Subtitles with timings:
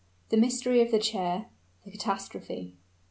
[0.29, 1.45] THE MYSTERY OF THE CHAIR
[1.85, 2.73] THE CATASTROPHE.